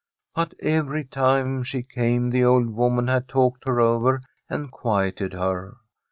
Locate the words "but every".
0.33-1.03